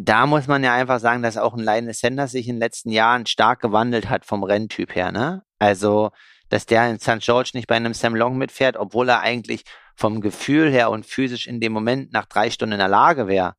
[0.00, 2.90] da muss man ja einfach sagen, dass auch ein Linus Sanders sich in den letzten
[2.90, 5.42] Jahren stark gewandelt hat vom Renntyp her, ne?
[5.58, 6.10] Also,
[6.50, 7.18] dass der in St.
[7.18, 9.64] George nicht bei einem Sam Long mitfährt, obwohl er eigentlich
[9.96, 13.56] vom Gefühl her und physisch in dem Moment nach drei Stunden in der Lage wäre,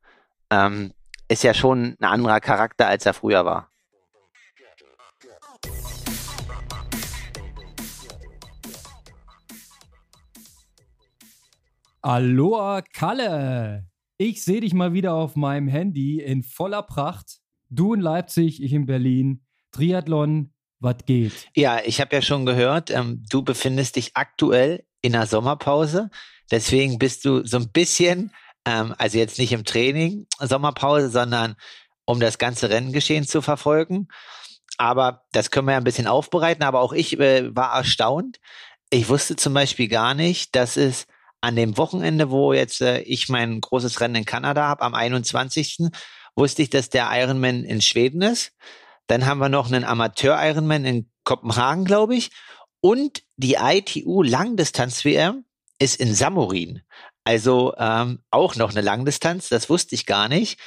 [0.50, 0.94] ähm,
[1.28, 3.70] ist ja schon ein anderer Charakter, als er früher war.
[12.02, 13.89] Aloha Kalle!
[14.22, 17.38] Ich sehe dich mal wieder auf meinem Handy in voller Pracht.
[17.70, 19.46] Du in Leipzig, ich in Berlin.
[19.72, 21.32] Triathlon, was geht?
[21.56, 26.10] Ja, ich habe ja schon gehört, ähm, du befindest dich aktuell in der Sommerpause.
[26.52, 28.34] Deswegen bist du so ein bisschen,
[28.66, 31.56] ähm, also jetzt nicht im Training, Sommerpause, sondern
[32.04, 34.10] um das ganze Renngeschehen zu verfolgen.
[34.78, 36.64] Aber das können wir ja ein bisschen aufbereiten.
[36.64, 38.42] Aber auch ich äh, war erstaunt.
[38.90, 41.08] Ich wusste zum Beispiel gar nicht, dass es
[41.42, 45.90] an dem Wochenende, wo jetzt äh, ich mein großes Rennen in Kanada habe, am 21.
[46.36, 48.52] wusste ich, dass der Ironman in Schweden ist.
[49.08, 52.32] Dann haben wir noch einen Amateur-Ironman in Kopenhagen, glaube ich.
[52.82, 55.46] Und die ITU Langdistanz-WM
[55.80, 56.82] ist in Samorin.
[57.24, 60.60] Also ähm, auch noch eine Langdistanz, das wusste ich gar nicht.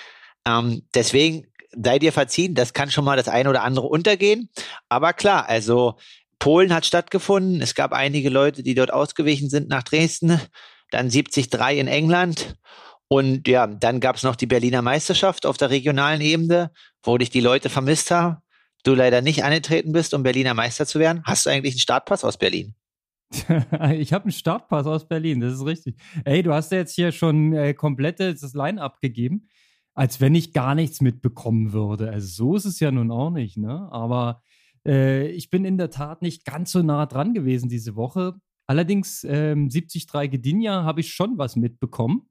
[0.47, 4.51] Ähm, deswegen sei dir verziehen, das kann schon mal das eine oder andere untergehen.
[4.89, 5.97] Aber klar, also
[6.43, 7.61] Polen hat stattgefunden.
[7.61, 10.41] Es gab einige Leute, die dort ausgewichen sind nach Dresden.
[10.91, 11.49] Dann 73
[11.79, 12.57] in England.
[13.07, 16.73] Und ja, dann gab es noch die Berliner Meisterschaft auf der regionalen Ebene,
[17.05, 18.39] wo dich die Leute vermisst haben.
[18.83, 21.23] Du leider nicht angetreten bist, um Berliner Meister zu werden.
[21.25, 22.75] Hast du eigentlich einen Startpass aus Berlin?
[23.93, 25.95] ich habe einen Startpass aus Berlin, das ist richtig.
[26.25, 29.47] Ey, du hast ja jetzt hier schon äh, komplettes Line-up gegeben,
[29.95, 32.11] als wenn ich gar nichts mitbekommen würde.
[32.11, 33.89] Also so ist es ja nun auch nicht, ne?
[33.93, 34.43] Aber
[34.87, 38.35] äh, ich bin in der Tat nicht ganz so nah dran gewesen diese Woche.
[38.67, 42.29] Allerdings ähm, 73 Gdynia habe ich schon was mitbekommen.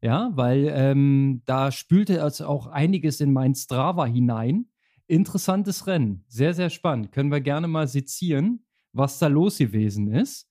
[0.00, 4.66] Ja, weil ähm, da spülte es auch einiges in mein Strava hinein.
[5.08, 7.10] Interessantes Rennen, sehr, sehr spannend.
[7.10, 10.48] Können wir gerne mal sezieren, was da los gewesen ist.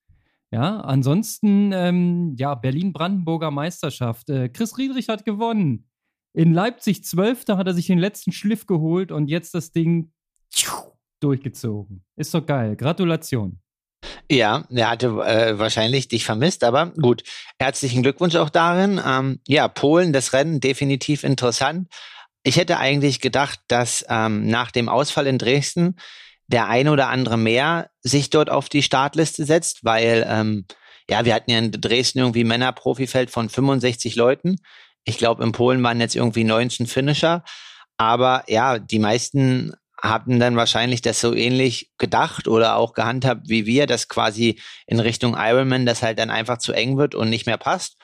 [0.52, 4.30] Ja, ansonsten, ähm, ja, Berlin-Brandenburger Meisterschaft.
[4.30, 5.90] Äh, Chris Riedrich hat gewonnen.
[6.34, 7.48] In Leipzig 12.
[7.50, 10.12] hat er sich den letzten Schliff geholt und jetzt das Ding
[10.54, 12.04] tschuh, durchgezogen.
[12.16, 12.76] Ist doch geil.
[12.76, 13.60] Gratulation.
[14.30, 17.24] Ja, er hatte äh, wahrscheinlich dich vermisst, aber gut.
[17.60, 19.02] Herzlichen Glückwunsch auch darin.
[19.06, 21.88] Ähm, ja, Polen, das Rennen definitiv interessant.
[22.44, 25.96] Ich hätte eigentlich gedacht, dass ähm, nach dem Ausfall in Dresden
[26.48, 30.66] der eine oder andere mehr sich dort auf die Startliste setzt, weil ähm,
[31.10, 34.58] ja, wir hatten ja in Dresden irgendwie Männerprofifeld von 65 Leuten.
[35.04, 37.44] Ich glaube, in Polen waren jetzt irgendwie 19 Finisher.
[37.98, 43.66] Aber ja, die meisten haben dann wahrscheinlich das so ähnlich gedacht oder auch gehandhabt wie
[43.66, 47.46] wir, dass quasi in Richtung Ironman das halt dann einfach zu eng wird und nicht
[47.46, 47.98] mehr passt.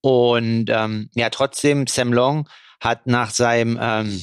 [0.00, 2.48] Und ähm, ja, trotzdem, Sam Long
[2.80, 4.22] hat nach seinem ähm,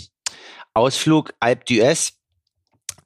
[0.74, 2.14] Ausflug Alp d'Huez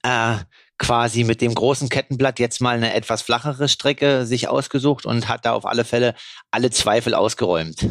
[0.04, 0.38] äh,
[0.78, 5.46] quasi mit dem großen Kettenblatt jetzt mal eine etwas flachere Strecke sich ausgesucht und hat
[5.46, 6.16] da auf alle Fälle
[6.52, 7.88] alle Zweifel ausgeräumt.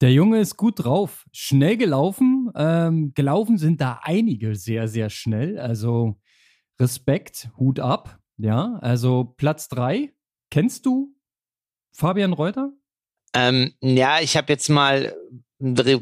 [0.00, 2.37] Der Junge ist gut drauf, schnell gelaufen.
[2.58, 5.58] Ähm, gelaufen sind da einige sehr, sehr schnell.
[5.58, 6.18] Also
[6.80, 8.18] Respekt, Hut ab.
[8.36, 10.12] Ja, also Platz drei.
[10.50, 11.14] Kennst du
[11.92, 12.72] Fabian Reuter?
[13.34, 15.14] Ähm, ja, ich habe jetzt mal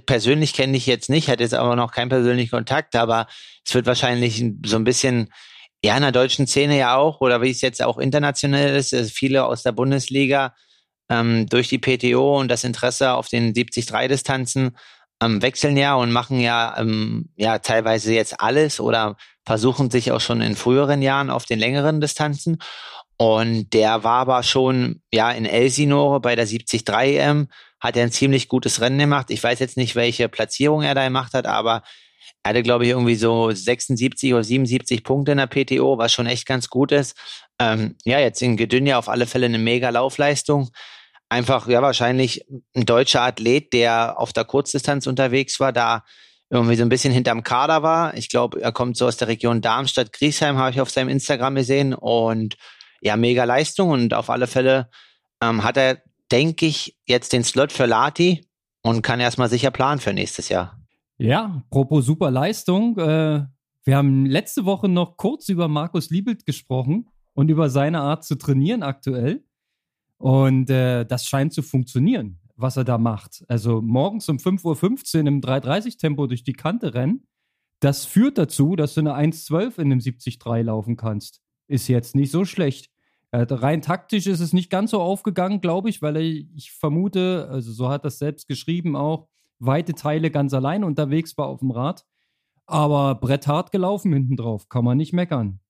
[0.07, 3.27] persönlich kenne ich jetzt nicht, hatte jetzt aber noch keinen persönlichen Kontakt, aber
[3.65, 5.33] es wird wahrscheinlich so ein bisschen
[5.83, 9.11] ja in der deutschen Szene ja auch oder wie es jetzt auch international ist, also
[9.11, 10.55] viele aus der Bundesliga
[11.09, 14.77] ähm, durch die PTO und das Interesse auf den 70-3-Distanzen
[15.23, 20.21] ähm, wechseln ja und machen ja, ähm, ja teilweise jetzt alles oder versuchen sich auch
[20.21, 22.59] schon in früheren Jahren auf den längeren Distanzen.
[23.19, 27.49] Und der war aber schon ja in Elsinore bei der 73 EM,
[27.81, 29.31] hat er ein ziemlich gutes Rennen gemacht.
[29.31, 31.83] Ich weiß jetzt nicht, welche Platzierung er da gemacht hat, aber
[32.43, 36.27] er hatte, glaube ich, irgendwie so 76 oder 77 Punkte in der PTO, was schon
[36.27, 37.17] echt ganz gut ist.
[37.59, 40.71] Ähm, ja, jetzt in Gedünja auf alle Fälle eine mega Laufleistung
[41.29, 42.45] einfach ja wahrscheinlich
[42.75, 46.05] ein deutscher Athlet, der auf der Kurzdistanz unterwegs war, da
[46.51, 48.15] irgendwie so ein bisschen hinterm Kader war.
[48.15, 51.57] Ich glaube, er kommt so aus der Region Darmstadt, Griesheim, habe ich auf seinem Instagram
[51.57, 52.57] gesehen und
[53.01, 54.89] ja, mega Leistung und auf alle Fälle
[55.43, 58.47] ähm, hat er, denke ich, jetzt den Slot für Lati
[58.83, 60.79] und kann erstmal sicher planen für nächstes Jahr.
[61.19, 62.99] Ja, apropos super Leistung.
[62.99, 63.47] Äh,
[63.85, 68.37] wir haben letzte Woche noch kurz über Markus Liebelt gesprochen und über seine Art zu
[68.37, 69.46] trainieren aktuell.
[70.19, 73.45] Und äh, das scheint zu funktionieren, was er da macht.
[73.49, 77.27] Also morgens um 5.15 Uhr im 3.30-Tempo durch die Kante rennen,
[77.81, 81.41] das führt dazu, dass du eine 1.12 in einem 73 laufen kannst.
[81.69, 82.91] Ist jetzt nicht so schlecht.
[83.33, 87.73] Äh, rein taktisch ist es nicht ganz so aufgegangen, glaube ich, weil ich vermute, also
[87.73, 89.29] so hat es selbst geschrieben auch,
[89.59, 92.05] weite Teile ganz allein unterwegs war auf dem Rad.
[92.67, 95.61] Aber Brett hart gelaufen hinten drauf, kann man nicht meckern.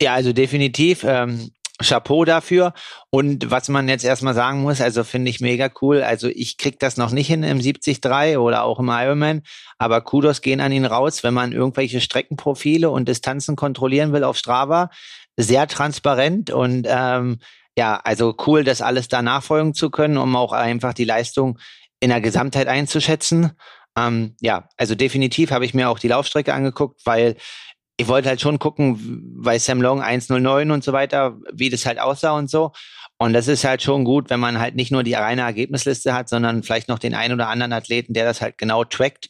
[0.00, 1.04] Ja, also definitiv.
[1.04, 2.72] Ähm, Chapeau dafür.
[3.10, 6.02] Und was man jetzt erstmal sagen muss, also finde ich mega cool.
[6.02, 7.98] Also ich krieg das noch nicht hin im 73
[8.38, 9.42] oder auch im Ironman,
[9.78, 14.36] aber Kudos gehen an ihn raus, wenn man irgendwelche Streckenprofile und Distanzen kontrollieren will auf
[14.36, 14.90] Strava.
[15.36, 17.38] Sehr transparent und ähm,
[17.76, 21.60] ja, also cool, das alles da nachfolgen zu können, um auch einfach die Leistung
[22.00, 23.52] in der Gesamtheit einzuschätzen.
[23.96, 27.36] Ähm, ja, also definitiv habe ich mir auch die Laufstrecke angeguckt, weil
[27.98, 32.00] ich wollte halt schon gucken, bei Sam Long 109 und so weiter, wie das halt
[32.00, 32.70] aussah und so.
[33.18, 36.28] Und das ist halt schon gut, wenn man halt nicht nur die reine Ergebnisliste hat,
[36.28, 39.28] sondern vielleicht noch den einen oder anderen Athleten, der das halt genau trackt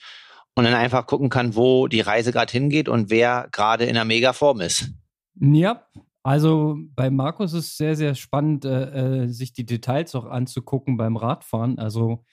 [0.54, 4.04] und dann einfach gucken kann, wo die Reise gerade hingeht und wer gerade in einer
[4.04, 4.90] Mega-Form ist.
[5.40, 5.86] Ja,
[6.22, 10.98] also bei Markus ist es sehr, sehr spannend, äh, äh sich die Details auch anzugucken
[10.98, 11.78] beim Radfahren.
[11.78, 12.24] Also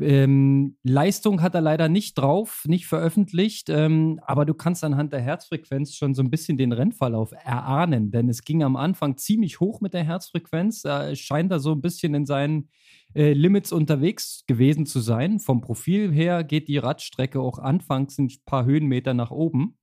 [0.00, 5.20] ähm, Leistung hat er leider nicht drauf, nicht veröffentlicht, ähm, aber du kannst anhand der
[5.20, 9.80] Herzfrequenz schon so ein bisschen den Rennverlauf erahnen, denn es ging am Anfang ziemlich hoch
[9.80, 10.82] mit der Herzfrequenz.
[10.82, 12.70] Da scheint er so ein bisschen in seinen
[13.14, 15.40] äh, Limits unterwegs gewesen zu sein.
[15.40, 19.76] Vom Profil her geht die Radstrecke auch anfangs ein paar Höhenmeter nach oben.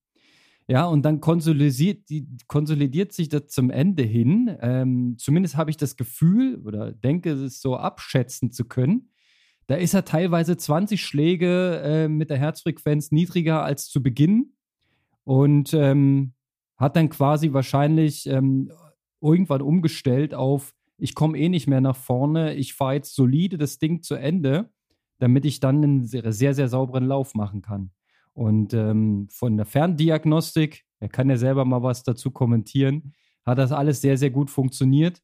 [0.68, 4.58] Ja, und dann konsolidiert, die, konsolidiert sich das zum Ende hin.
[4.62, 9.10] Ähm, zumindest habe ich das Gefühl oder denke, es so abschätzen zu können
[9.68, 14.54] da ist er teilweise 20 Schläge äh, mit der Herzfrequenz niedriger als zu Beginn
[15.24, 16.34] und ähm,
[16.78, 18.72] hat dann quasi wahrscheinlich ähm,
[19.22, 23.80] irgendwann umgestellt auf, ich komme eh nicht mehr nach vorne, ich fahre jetzt solide das
[23.80, 24.70] Ding zu Ende,
[25.20, 27.92] damit ich dann einen sehr, sehr, sehr sauberen Lauf machen kann.
[28.34, 33.14] Und ähm, von der Ferndiagnostik, er kann ja selber mal was dazu kommentieren,
[33.46, 35.22] hat das alles sehr, sehr gut funktioniert.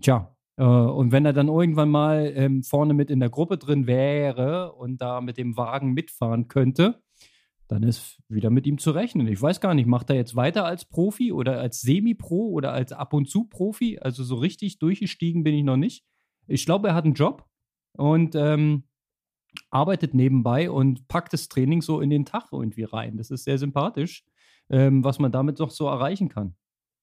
[0.00, 4.72] Tja, und wenn er dann irgendwann mal ähm, vorne mit in der Gruppe drin wäre
[4.72, 7.00] und da mit dem Wagen mitfahren könnte,
[7.68, 9.28] dann ist wieder mit ihm zu rechnen.
[9.28, 12.92] Ich weiß gar nicht, macht er jetzt weiter als Profi oder als Semi-Pro oder als
[12.92, 13.98] ab und zu Profi?
[14.00, 16.04] Also so richtig durchgestiegen bin ich noch nicht.
[16.48, 17.46] Ich glaube, er hat einen Job
[17.96, 18.84] und ähm,
[19.70, 23.16] arbeitet nebenbei und packt das Training so in den Tag irgendwie rein.
[23.16, 24.24] Das ist sehr sympathisch,
[24.68, 26.56] ähm, was man damit noch so erreichen kann.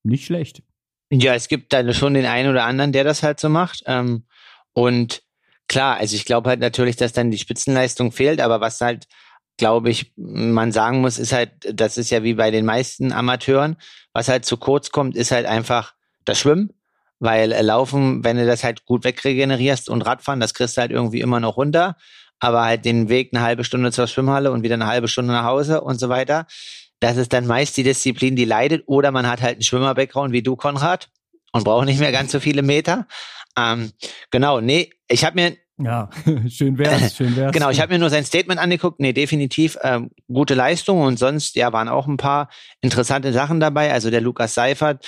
[0.03, 0.63] Nicht schlecht.
[1.11, 3.83] Ja, es gibt da schon den einen oder anderen, der das halt so macht.
[3.85, 4.25] Ähm,
[4.73, 5.23] und
[5.67, 9.07] klar, also ich glaube halt natürlich, dass dann die Spitzenleistung fehlt, aber was halt,
[9.57, 13.77] glaube ich, man sagen muss, ist halt, das ist ja wie bei den meisten Amateuren,
[14.13, 15.93] was halt zu kurz kommt, ist halt einfach
[16.25, 16.73] das Schwimmen.
[17.19, 20.91] Weil äh, Laufen, wenn du das halt gut wegregenerierst und Radfahren, das kriegst du halt
[20.91, 21.95] irgendwie immer noch runter.
[22.39, 25.45] Aber halt den Weg eine halbe Stunde zur Schwimmhalle und wieder eine halbe Stunde nach
[25.45, 26.45] Hause und so weiter,
[26.99, 30.41] das ist dann meist die Disziplin, die leidet, oder man hat halt einen Schwimmer-Background wie
[30.41, 31.09] du, Konrad,
[31.51, 33.07] und braucht nicht mehr ganz so viele Meter.
[33.57, 33.91] Ähm,
[34.31, 36.09] genau, nee, ich habe mir ja,
[36.49, 37.51] schön wär's, schön wär's.
[37.51, 38.99] genau, ich habe mir nur sein Statement angeguckt.
[38.99, 42.49] Nee, definitiv ähm, gute Leistung und sonst ja waren auch ein paar
[42.81, 43.91] interessante Sachen dabei.
[43.91, 45.05] Also der Lukas Seifert,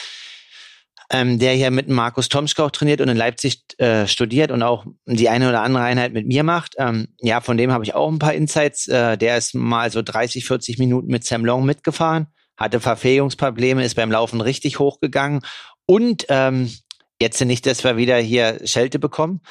[1.12, 4.86] ähm, der hier mit Markus Tomschke auch trainiert und in Leipzig äh, studiert und auch
[5.06, 6.76] die eine oder andere Einheit mit mir macht.
[6.78, 8.88] Ähm, ja, von dem habe ich auch ein paar Insights.
[8.88, 12.28] Äh, der ist mal so 30, 40 Minuten mit Sam Long mitgefahren,
[12.58, 15.42] hatte Verfähigungsprobleme, ist beim Laufen richtig hochgegangen
[15.88, 16.72] und ähm,
[17.20, 19.42] jetzt nicht, dass wir wieder hier Schelte bekommen.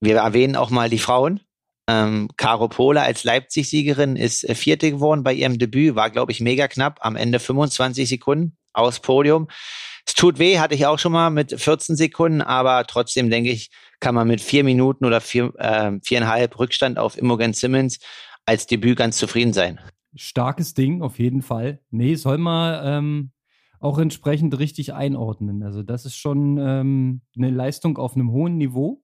[0.00, 1.40] Wir erwähnen auch mal die Frauen.
[1.88, 6.40] Ähm, Caro Pola als Leipzig-Siegerin ist äh, Vierte geworden bei ihrem Debüt, war, glaube ich,
[6.40, 9.48] mega knapp, am Ende 25 Sekunden aus Podium.
[10.06, 13.70] Es tut weh, hatte ich auch schon mal mit 14 Sekunden, aber trotzdem denke ich,
[14.00, 17.98] kann man mit vier Minuten oder vier, äh, viereinhalb Rückstand auf Imogen Simmons
[18.44, 19.80] als Debüt ganz zufrieden sein.
[20.14, 21.80] Starkes Ding, auf jeden Fall.
[21.90, 23.30] Nee, soll man ähm,
[23.80, 25.62] auch entsprechend richtig einordnen.
[25.62, 29.02] Also das ist schon ähm, eine Leistung auf einem hohen Niveau.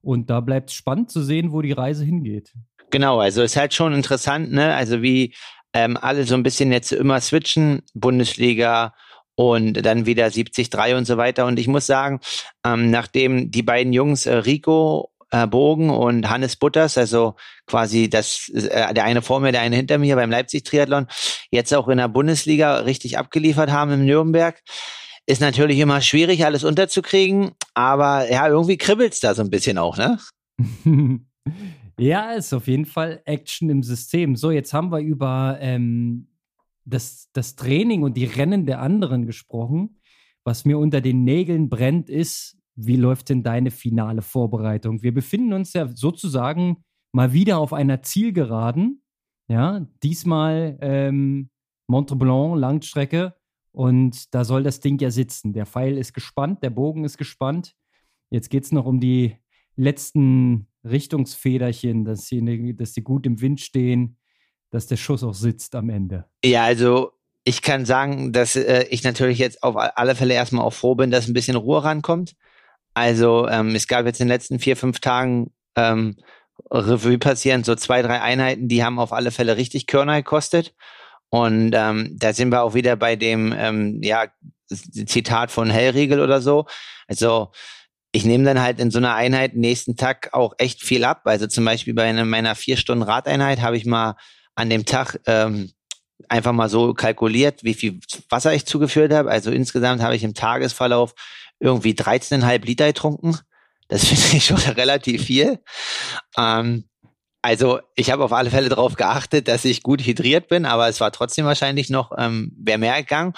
[0.00, 2.54] Und da bleibt es spannend zu sehen, wo die Reise hingeht.
[2.90, 4.74] Genau, also ist halt schon interessant, ne?
[4.74, 5.34] Also wie
[5.72, 8.94] ähm, alle so ein bisschen jetzt immer switchen, Bundesliga
[9.38, 11.46] und dann wieder 70-3 und so weiter.
[11.46, 12.18] Und ich muss sagen,
[12.66, 18.50] ähm, nachdem die beiden Jungs äh, Rico äh, Bogen und Hannes Butters, also quasi das,
[18.52, 21.06] äh, der eine vor mir, der eine hinter mir beim Leipzig-Triathlon,
[21.52, 24.60] jetzt auch in der Bundesliga richtig abgeliefert haben im Nürnberg.
[25.24, 29.96] Ist natürlich immer schwierig, alles unterzukriegen, aber ja, irgendwie kribbelt's da so ein bisschen auch,
[29.98, 30.18] ne?
[31.96, 34.34] ja, ist auf jeden Fall Action im System.
[34.34, 36.26] So, jetzt haben wir über ähm,
[36.88, 40.00] das, das Training und die Rennen der anderen gesprochen.
[40.44, 45.02] Was mir unter den Nägeln brennt, ist, wie läuft denn deine finale Vorbereitung?
[45.02, 49.02] Wir befinden uns ja sozusagen mal wieder auf einer Zielgeraden.
[49.48, 51.50] Ja, diesmal ähm,
[51.88, 53.34] Montreblanc, Langstrecke.
[53.72, 55.52] Und da soll das Ding ja sitzen.
[55.52, 57.74] Der Pfeil ist gespannt, der Bogen ist gespannt.
[58.30, 59.36] Jetzt geht es noch um die
[59.76, 64.16] letzten Richtungsfederchen, dass sie, dass sie gut im Wind stehen,
[64.70, 66.24] dass der Schuss auch sitzt am Ende?
[66.44, 67.12] Ja, also
[67.44, 71.10] ich kann sagen, dass äh, ich natürlich jetzt auf alle Fälle erstmal auch froh bin,
[71.10, 72.34] dass ein bisschen Ruhe rankommt.
[72.94, 76.16] Also ähm, es gab jetzt in den letzten vier, fünf Tagen ähm,
[76.70, 80.74] Revue passieren, so zwei, drei Einheiten, die haben auf alle Fälle richtig Körner gekostet.
[81.30, 84.26] Und ähm, da sind wir auch wieder bei dem ähm, ja,
[84.68, 86.66] Zitat von Hellriegel oder so.
[87.06, 87.52] Also
[88.12, 91.22] ich nehme dann halt in so einer Einheit nächsten Tag auch echt viel ab.
[91.24, 94.16] Also zum Beispiel bei einer, meiner vier Stunden Radeinheit habe ich mal
[94.58, 95.70] an dem Tag ähm,
[96.28, 99.30] einfach mal so kalkuliert, wie viel Wasser ich zugeführt habe.
[99.30, 101.14] Also insgesamt habe ich im Tagesverlauf
[101.60, 103.38] irgendwie 13,5 Liter getrunken.
[103.86, 105.60] Das finde ich schon relativ viel.
[106.36, 106.88] Ähm,
[107.40, 111.00] also ich habe auf alle Fälle darauf geachtet, dass ich gut hydriert bin, aber es
[111.00, 113.34] war trotzdem wahrscheinlich noch, ähm, mehr gegangen.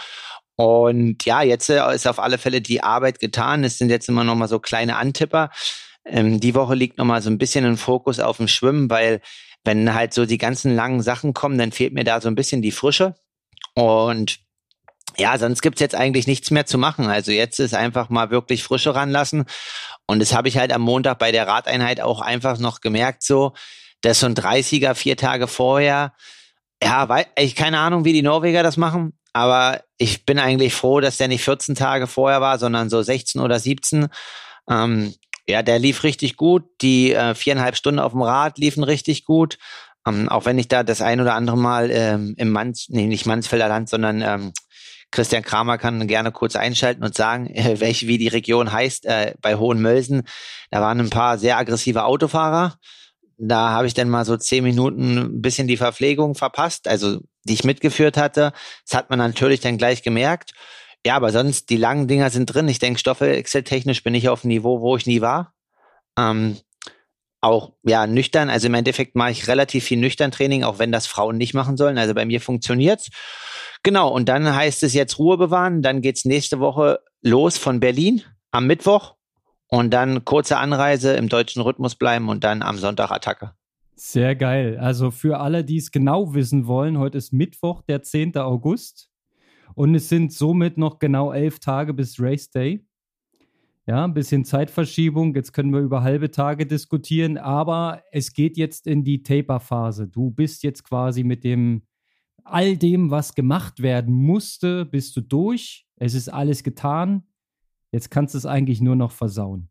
[0.56, 3.62] Und ja, jetzt äh, ist auf alle Fälle die Arbeit getan.
[3.62, 5.50] Es sind jetzt immer noch mal so kleine Antipper.
[6.06, 9.20] Ähm, die Woche liegt noch mal so ein bisschen ein Fokus auf dem Schwimmen, weil
[9.64, 12.62] wenn halt so die ganzen langen Sachen kommen, dann fehlt mir da so ein bisschen
[12.62, 13.14] die Frische.
[13.74, 14.38] Und
[15.18, 17.06] ja, sonst gibt's jetzt eigentlich nichts mehr zu machen.
[17.06, 19.44] Also jetzt ist einfach mal wirklich Frische ranlassen.
[20.06, 23.52] Und das habe ich halt am Montag bei der Radeinheit auch einfach noch gemerkt, so,
[24.00, 26.14] dass so ein 30er vier Tage vorher,
[26.82, 31.00] ja, weil, ich keine Ahnung, wie die Norweger das machen, aber ich bin eigentlich froh,
[31.00, 34.08] dass der nicht 14 Tage vorher war, sondern so 16 oder 17.
[34.68, 35.14] Ähm,
[35.46, 36.64] ja, der lief richtig gut.
[36.80, 39.58] Die äh, viereinhalb Stunden auf dem Rad liefen richtig gut.
[40.06, 43.26] Ähm, auch wenn ich da das ein oder andere Mal ähm, im Manns, nee, nicht
[43.26, 44.52] Mansfelder Land, sondern ähm,
[45.10, 49.34] Christian Kramer kann gerne kurz einschalten und sagen, äh, welche, wie die Region heißt, äh,
[49.40, 50.22] bei Hohenmölsen.
[50.70, 52.76] Da waren ein paar sehr aggressive Autofahrer.
[53.42, 57.54] Da habe ich dann mal so zehn Minuten ein bisschen die Verpflegung verpasst, also die
[57.54, 58.52] ich mitgeführt hatte.
[58.86, 60.52] Das hat man natürlich dann gleich gemerkt.
[61.06, 62.68] Ja, aber sonst, die langen Dinger sind drin.
[62.68, 65.54] Ich denke, stoffwechseltechnisch bin ich auf dem Niveau, wo ich nie war.
[66.18, 66.58] Ähm,
[67.40, 68.50] auch ja nüchtern.
[68.50, 71.76] Also im Endeffekt mache ich relativ viel nüchtern Training, auch wenn das Frauen nicht machen
[71.76, 71.96] sollen.
[71.96, 73.08] Also bei mir funktioniert's.
[73.82, 74.10] Genau.
[74.10, 75.80] Und dann heißt es jetzt Ruhe bewahren.
[75.80, 79.14] Dann geht's nächste Woche los von Berlin am Mittwoch
[79.68, 83.52] und dann kurze Anreise im deutschen Rhythmus bleiben und dann am Sonntag Attacke.
[83.94, 84.78] Sehr geil.
[84.78, 88.36] Also für alle, die es genau wissen wollen, heute ist Mittwoch, der 10.
[88.38, 89.09] August.
[89.74, 92.84] Und es sind somit noch genau elf Tage bis Race Day.
[93.86, 95.34] Ja, ein bisschen Zeitverschiebung.
[95.34, 100.06] Jetzt können wir über halbe Tage diskutieren, aber es geht jetzt in die Taper-Phase.
[100.06, 101.82] Du bist jetzt quasi mit dem
[102.44, 105.86] all dem, was gemacht werden musste, bist du durch.
[105.96, 107.24] Es ist alles getan.
[107.92, 109.68] Jetzt kannst du es eigentlich nur noch versauen.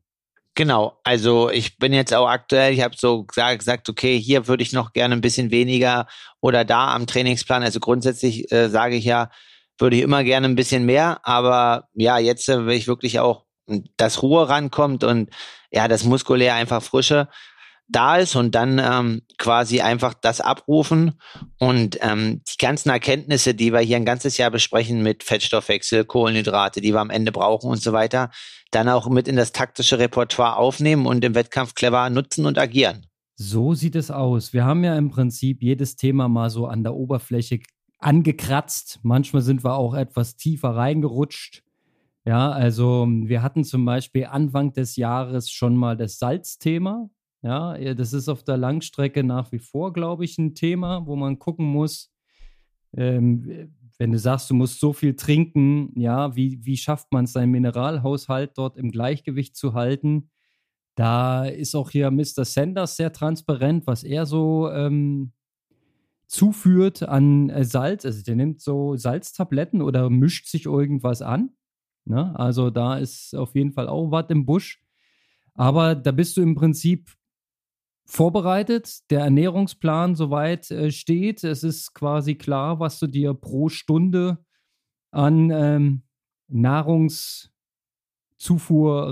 [0.55, 4.73] Genau, also ich bin jetzt auch aktuell, ich habe so gesagt, okay, hier würde ich
[4.73, 6.07] noch gerne ein bisschen weniger
[6.41, 7.63] oder da am Trainingsplan.
[7.63, 9.29] Also grundsätzlich äh, sage ich ja,
[9.79, 13.45] würde ich immer gerne ein bisschen mehr, aber ja, jetzt äh, will ich wirklich auch,
[13.97, 15.29] dass Ruhe rankommt und
[15.71, 17.27] ja, das muskulär einfach frische
[17.89, 21.19] da ist und dann ähm, quasi einfach das abrufen
[21.57, 26.81] und ähm, die ganzen Erkenntnisse, die wir hier ein ganzes Jahr besprechen mit Fettstoffwechsel, Kohlenhydrate,
[26.81, 28.29] die wir am Ende brauchen und so weiter,
[28.71, 33.07] dann auch mit in das taktische Repertoire aufnehmen und im Wettkampf clever nutzen und agieren.
[33.35, 34.53] So sieht es aus.
[34.53, 37.59] Wir haben ja im Prinzip jedes Thema mal so an der Oberfläche
[37.99, 38.99] angekratzt.
[39.03, 41.63] Manchmal sind wir auch etwas tiefer reingerutscht.
[42.25, 47.09] Ja, also wir hatten zum Beispiel Anfang des Jahres schon mal das Salzthema.
[47.41, 51.39] Ja, das ist auf der Langstrecke nach wie vor, glaube ich, ein Thema, wo man
[51.39, 52.11] gucken muss,
[52.95, 57.33] ähm, wenn du sagst, du musst so viel trinken, ja, wie, wie schafft man es,
[57.33, 60.29] seinen Mineralhaushalt dort im Gleichgewicht zu halten?
[60.95, 62.45] Da ist auch hier Mr.
[62.45, 65.33] Sanders sehr transparent, was er so ähm,
[66.29, 68.05] zuführt an äh, Salz.
[68.05, 71.49] Also der nimmt so Salztabletten oder mischt sich irgendwas an.
[72.05, 72.37] Ne?
[72.39, 74.81] Also da ist auf jeden Fall auch was im Busch.
[75.55, 77.11] Aber da bist du im Prinzip
[78.05, 79.09] vorbereitet.
[79.09, 81.43] Der Ernährungsplan soweit äh, steht.
[81.43, 84.37] Es ist quasi klar, was du dir pro Stunde
[85.11, 86.03] an ähm,
[86.47, 87.49] Nahrungszufuhr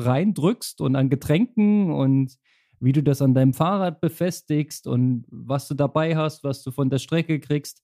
[0.05, 2.37] reindrückst und an Getränken und
[2.79, 6.89] wie du das an deinem Fahrrad befestigst und was du dabei hast, was du von
[6.89, 7.83] der Strecke kriegst.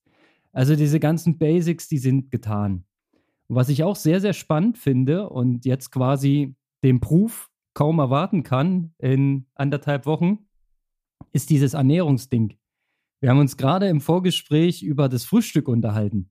[0.52, 2.84] Also diese ganzen Basics, die sind getan.
[3.48, 8.94] was ich auch sehr, sehr spannend finde und jetzt quasi den Proof kaum erwarten kann
[8.98, 10.46] in anderthalb Wochen,
[11.32, 12.56] ist dieses Ernährungsding.
[13.20, 16.30] Wir haben uns gerade im Vorgespräch über das Frühstück unterhalten.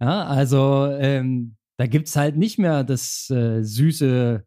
[0.00, 4.44] Ja, also ähm, da gibt es halt nicht mehr das äh, süße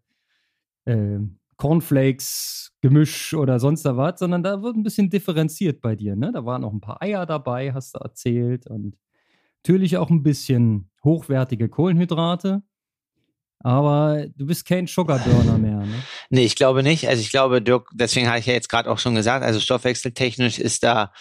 [0.86, 1.20] äh,
[1.58, 6.16] Cornflakes-Gemisch oder sonst was, sondern da wird ein bisschen differenziert bei dir.
[6.16, 6.32] Ne?
[6.34, 8.68] Da waren noch ein paar Eier dabei, hast du erzählt.
[8.68, 8.98] Und
[9.64, 12.62] natürlich auch ein bisschen hochwertige Kohlenhydrate.
[13.60, 15.80] Aber du bist kein Sugarburner mehr.
[15.80, 16.04] Ne?
[16.30, 17.08] Nee, ich glaube nicht.
[17.08, 20.60] Also ich glaube, Dirk, deswegen habe ich ja jetzt gerade auch schon gesagt, also stoffwechseltechnisch
[20.60, 21.12] ist da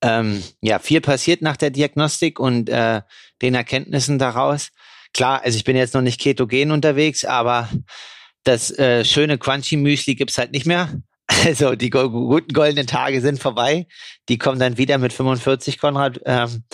[0.00, 3.02] ähm, ja viel passiert nach der Diagnostik und äh,
[3.42, 4.70] den Erkenntnissen daraus.
[5.12, 7.68] Klar, also ich bin jetzt noch nicht ketogen unterwegs, aber
[8.48, 10.88] das äh, schöne Crunchy Müsli gibt's halt nicht mehr.
[11.44, 13.86] Also die go guten goldenen Tage sind vorbei.
[14.30, 16.64] Die kommen dann wieder mit 45 Konrad ähm,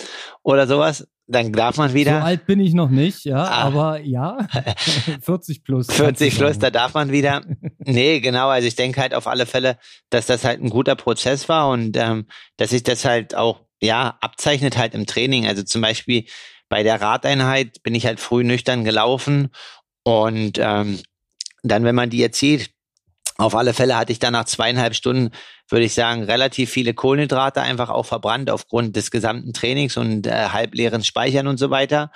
[0.43, 1.05] oder sowas.
[1.27, 2.19] Dann darf man wieder.
[2.19, 3.63] So alt bin ich noch nicht, ja, ah.
[3.63, 4.47] aber ja,
[5.21, 5.87] 40 plus.
[5.91, 7.41] 40 plus, da darf man wieder.
[7.87, 8.47] Nee, genau.
[8.47, 9.77] Also ich denke halt auf alle Fälle,
[10.09, 12.25] dass das halt ein guter Prozess war und ähm,
[12.57, 15.45] dass sich das halt auch ja abzeichnet halt im Training.
[15.45, 16.25] Also zum Beispiel
[16.69, 19.49] bei der Radeinheit bin ich halt früh nüchtern gelaufen
[20.03, 20.99] und ähm,
[21.69, 22.71] dann, wenn man die jetzt sieht,
[23.37, 25.31] auf alle Fälle hatte ich dann nach zweieinhalb Stunden,
[25.69, 30.49] würde ich sagen, relativ viele Kohlenhydrate einfach auch verbrannt aufgrund des gesamten Trainings und äh,
[30.49, 32.11] halbleeren Speichern und so weiter.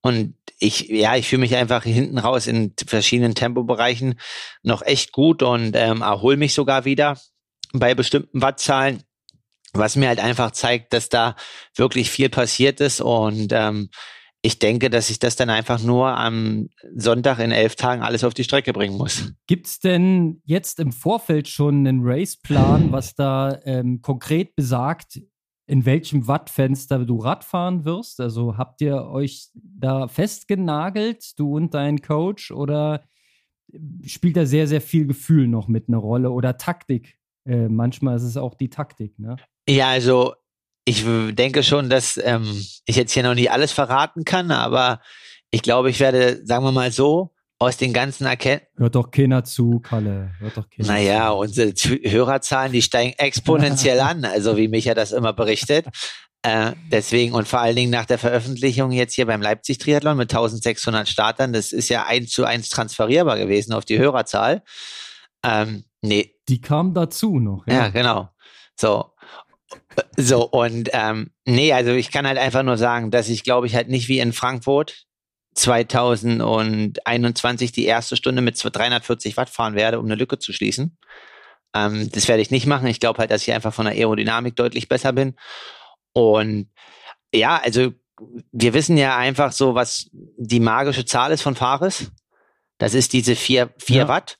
[0.00, 4.18] Und ich, ja, ich fühle mich einfach hinten raus in verschiedenen Tempobereichen
[4.62, 7.18] noch echt gut und ähm, erhole mich sogar wieder
[7.72, 9.02] bei bestimmten Wattzahlen,
[9.72, 11.36] was mir halt einfach zeigt, dass da
[11.74, 13.90] wirklich viel passiert ist und ähm,
[14.46, 18.32] ich denke, dass ich das dann einfach nur am Sonntag in elf Tagen alles auf
[18.32, 19.32] die Strecke bringen muss.
[19.48, 25.20] Gibt es denn jetzt im Vorfeld schon einen Raceplan, was da ähm, konkret besagt,
[25.66, 28.20] in welchem Wattfenster du Radfahren wirst?
[28.20, 33.02] Also habt ihr euch da festgenagelt, du und dein Coach, oder
[34.04, 37.18] spielt da sehr, sehr viel Gefühl noch mit einer Rolle oder Taktik?
[37.44, 39.38] Äh, manchmal ist es auch die Taktik, ne?
[39.68, 40.34] Ja, also
[40.88, 45.00] ich denke schon, dass ähm, ich jetzt hier noch nicht alles verraten kann, aber
[45.50, 48.78] ich glaube, ich werde, sagen wir mal so, aus den ganzen Erkenntnissen.
[48.78, 50.30] Hört doch keiner zu, Kalle.
[50.38, 51.38] Hört doch keiner naja, zu.
[51.38, 51.72] unsere
[52.04, 55.86] Hörerzahlen, die steigen exponentiell an, also wie Micha das immer berichtet.
[56.42, 60.32] Äh, deswegen und vor allen Dingen nach der Veröffentlichung jetzt hier beim Leipzig Triathlon mit
[60.32, 64.62] 1600 Startern, das ist ja eins zu eins transferierbar gewesen auf die Hörerzahl.
[65.42, 66.34] Ähm, nee.
[66.48, 67.66] Die kam dazu noch.
[67.66, 68.28] Ja, ja genau.
[68.76, 69.15] So.
[70.16, 73.74] So, und ähm, nee, also ich kann halt einfach nur sagen, dass ich glaube ich
[73.74, 75.06] halt nicht wie in Frankfurt
[75.54, 80.96] 2021 die erste Stunde mit 340 Watt fahren werde, um eine Lücke zu schließen.
[81.74, 82.86] Ähm, das werde ich nicht machen.
[82.86, 85.34] Ich glaube halt, dass ich einfach von der Aerodynamik deutlich besser bin.
[86.12, 86.70] Und
[87.34, 87.92] ja, also
[88.52, 92.10] wir wissen ja einfach so, was die magische Zahl ist von Fares.
[92.78, 94.08] Das ist diese vier, vier ja.
[94.08, 94.38] Watt.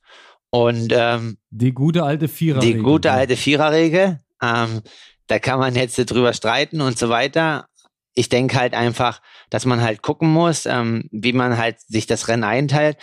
[0.51, 2.75] Und ähm, die gute alte Viererregel.
[2.75, 4.21] Die gute alte Viererregel.
[4.43, 4.83] Ähm,
[5.27, 7.69] da kann man jetzt drüber streiten und so weiter.
[8.15, 12.29] Ich denke halt einfach, dass man halt gucken muss, ähm, wie man halt sich das
[12.29, 12.97] Rennen einteilt.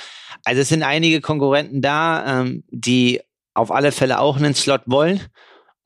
[0.44, 3.22] Also es sind einige Konkurrenten da, ähm, die
[3.54, 5.22] auf alle Fälle auch einen Slot wollen.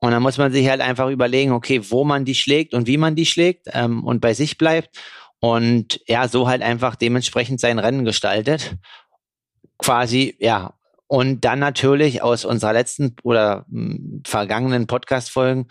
[0.00, 2.96] Und dann muss man sich halt einfach überlegen, okay, wo man die schlägt und wie
[2.96, 4.96] man die schlägt ähm, und bei sich bleibt.
[5.40, 8.76] Und ja, so halt einfach dementsprechend sein Rennen gestaltet.
[9.78, 10.74] Quasi, ja.
[11.06, 15.68] Und dann natürlich aus unserer letzten oder mh, hm, vergangenen Podcast-Folgen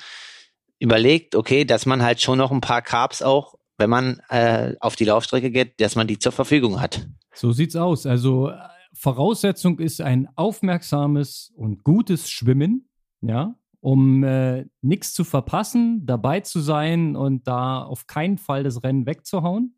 [0.80, 4.96] überlegt, okay, dass man halt schon noch ein paar Carbs auch, wenn man äh, auf
[4.96, 7.08] die Laufstrecke geht, dass man die zur Verfügung hat.
[7.34, 8.06] So sieht's aus.
[8.06, 8.58] Also äh,
[8.94, 12.90] Voraussetzung ist ein aufmerksames und gutes Schwimmen,
[13.22, 18.84] ja, um äh, nichts zu verpassen, dabei zu sein und da auf keinen Fall das
[18.84, 19.76] Rennen wegzuhauen.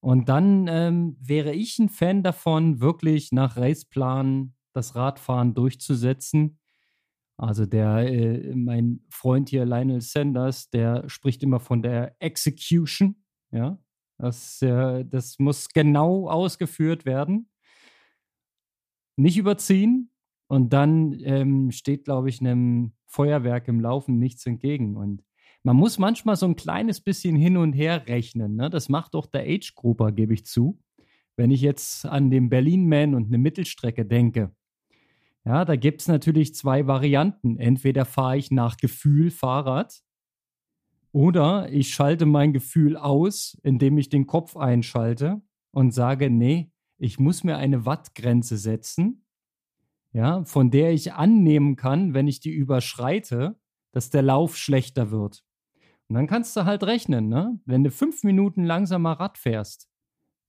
[0.00, 6.58] Und dann ähm, wäre ich ein Fan davon, wirklich nach Raceplan das Radfahren durchzusetzen
[7.38, 13.16] also der, äh, mein Freund hier, Lionel Sanders, der spricht immer von der Execution.
[13.50, 13.78] Ja,
[14.18, 17.50] das, äh, das muss genau ausgeführt werden.
[19.16, 20.10] Nicht überziehen.
[20.48, 24.96] Und dann ähm, steht, glaube ich, einem Feuerwerk im Laufen nichts entgegen.
[24.96, 25.24] Und
[25.64, 28.54] man muss manchmal so ein kleines bisschen hin und her rechnen.
[28.54, 28.70] Ne?
[28.70, 30.80] Das macht doch der Age Grouper, gebe ich zu.
[31.36, 34.54] Wenn ich jetzt an den Berlin Man und eine Mittelstrecke denke,
[35.46, 37.56] ja, da gibt es natürlich zwei Varianten.
[37.56, 40.02] Entweder fahre ich nach Gefühl Fahrrad
[41.12, 47.20] oder ich schalte mein Gefühl aus, indem ich den Kopf einschalte und sage, nee, ich
[47.20, 49.24] muss mir eine Wattgrenze setzen,
[50.12, 53.56] ja, von der ich annehmen kann, wenn ich die überschreite,
[53.92, 55.44] dass der Lauf schlechter wird.
[56.08, 57.60] Und dann kannst du halt rechnen, ne?
[57.66, 59.88] Wenn du fünf Minuten langsamer Rad fährst,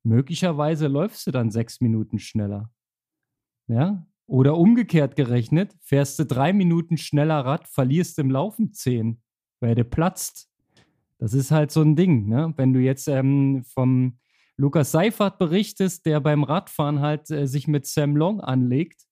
[0.04, 2.72] möglicherweise läufst du dann sechs Minuten schneller.
[3.68, 9.22] Ja, oder umgekehrt gerechnet, fährst du drei Minuten schneller Rad, verlierst im Laufen zehn,
[9.60, 10.50] weil der platzt.
[11.18, 12.54] Das ist halt so ein Ding, ne?
[12.58, 14.20] Wenn du jetzt ähm, vom
[14.58, 19.08] Lukas Seifert berichtest, der beim Radfahren halt äh, sich mit Sam Long anlegt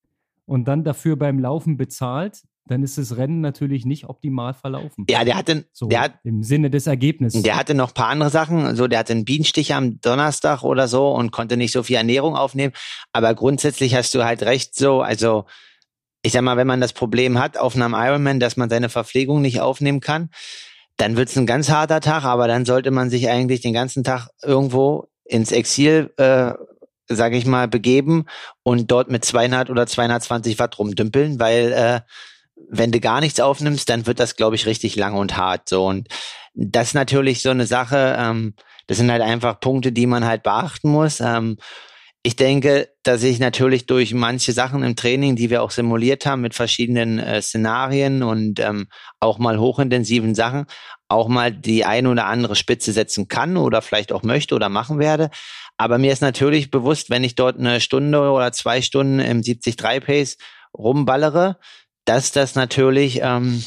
[0.45, 5.05] und dann dafür beim Laufen bezahlt, dann ist das Rennen natürlich nicht optimal verlaufen.
[5.09, 7.43] Ja, der hatte, so, der hat, im Sinne des Ergebnisses.
[7.43, 8.75] Der hatte noch paar andere Sachen.
[8.75, 12.35] So, der hatte einen Bienenstich am Donnerstag oder so und konnte nicht so viel Ernährung
[12.35, 12.73] aufnehmen.
[13.13, 15.01] Aber grundsätzlich hast du halt recht so.
[15.01, 15.45] Also
[16.25, 19.41] ich sag mal, wenn man das Problem hat auf einem Ironman, dass man seine Verpflegung
[19.41, 20.31] nicht aufnehmen kann,
[20.97, 24.29] dann wird's ein ganz harter Tag, aber dann sollte man sich eigentlich den ganzen Tag
[24.41, 26.53] irgendwo ins Exil, äh,
[27.07, 28.25] sage ich mal, begeben
[28.63, 32.01] und dort mit 200 oder 220 Watt rumdümpeln, weil äh,
[32.55, 35.69] wenn du gar nichts aufnimmst, dann wird das, glaube ich, richtig lang und hart.
[35.69, 36.07] So und
[36.53, 38.15] das ist natürlich so eine Sache.
[38.17, 38.53] Ähm,
[38.87, 41.19] das sind halt einfach Punkte, die man halt beachten muss.
[41.19, 41.57] Ähm,
[42.23, 46.41] ich denke, dass ich natürlich durch manche Sachen im Training, die wir auch simuliert haben
[46.41, 48.87] mit verschiedenen äh, Szenarien und ähm,
[49.19, 50.65] auch mal hochintensiven Sachen,
[51.07, 54.97] auch mal die eine oder andere Spitze setzen kann oder vielleicht auch möchte oder machen
[54.97, 55.29] werde.
[55.77, 59.77] Aber mir ist natürlich bewusst, wenn ich dort eine Stunde oder zwei Stunden im 73
[59.77, 60.37] Pace
[60.75, 61.59] rumballere,
[62.05, 63.63] dass das natürlich ähm,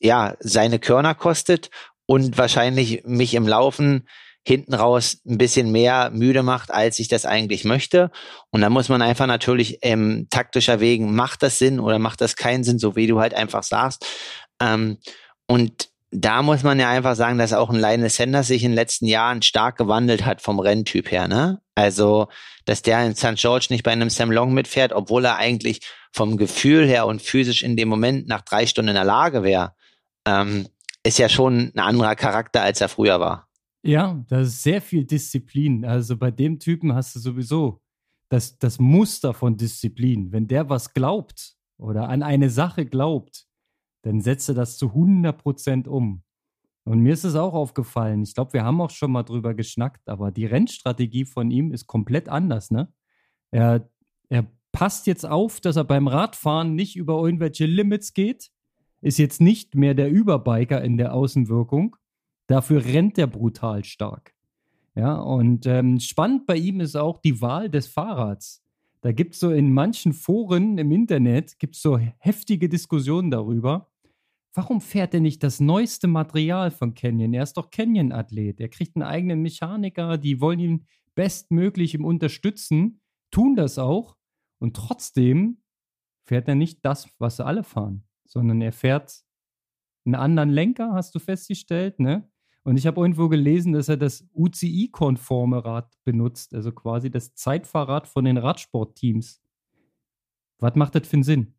[0.00, 1.70] ja seine Körner kostet
[2.06, 4.08] und wahrscheinlich mich im Laufen
[4.44, 8.10] hinten raus ein bisschen mehr müde macht, als ich das eigentlich möchte.
[8.50, 12.34] Und da muss man einfach natürlich ähm, taktischer wegen, macht das Sinn oder macht das
[12.34, 14.04] keinen Sinn, so wie du halt einfach sagst.
[14.60, 14.98] Ähm,
[15.46, 18.76] und da muss man ja einfach sagen, dass auch ein Lionel Sanders sich in den
[18.76, 21.62] letzten Jahren stark gewandelt hat vom Renntyp her, ne?
[21.74, 22.28] Also,
[22.66, 23.36] dass der in St.
[23.36, 25.80] George nicht bei einem Sam Long mitfährt, obwohl er eigentlich
[26.12, 29.74] vom Gefühl her und physisch in dem Moment nach drei Stunden in der Lage wäre,
[30.26, 30.68] ähm,
[31.02, 33.48] ist ja schon ein anderer Charakter, als er früher war.
[33.82, 35.86] Ja, da ist sehr viel Disziplin.
[35.86, 37.80] Also bei dem Typen hast du sowieso
[38.28, 40.30] das, das Muster von Disziplin.
[40.30, 43.46] Wenn der was glaubt oder an eine Sache glaubt,
[44.02, 46.22] dann setzt er das zu 100 Prozent um.
[46.84, 48.22] Und mir ist es auch aufgefallen.
[48.22, 51.86] Ich glaube, wir haben auch schon mal drüber geschnackt, aber die Rennstrategie von ihm ist
[51.86, 52.92] komplett anders, ne?
[53.52, 53.88] Er,
[54.28, 58.50] er passt jetzt auf, dass er beim Radfahren nicht über irgendwelche Limits geht,
[59.00, 61.96] ist jetzt nicht mehr der Überbiker in der Außenwirkung,
[62.46, 64.34] Dafür rennt er brutal stark.
[64.94, 68.62] Ja, und ähm, spannend bei ihm ist auch die Wahl des Fahrrads.
[69.00, 73.90] Da gibt es so in manchen Foren im Internet gibt's so heftige Diskussionen darüber.
[74.54, 77.32] Warum fährt er nicht das neueste Material von Canyon?
[77.32, 78.60] Er ist doch Canyon-Athlet.
[78.60, 84.16] Er kriegt einen eigenen Mechaniker, die wollen ihn bestmöglich im unterstützen, tun das auch.
[84.58, 85.62] Und trotzdem
[86.26, 89.22] fährt er nicht das, was alle fahren, sondern er fährt
[90.04, 92.28] einen anderen Lenker, hast du festgestellt, ne?
[92.64, 98.06] Und ich habe irgendwo gelesen, dass er das UCI-konforme Rad benutzt, also quasi das Zeitfahrrad
[98.06, 99.42] von den Radsportteams.
[100.60, 101.54] Was macht das für einen Sinn?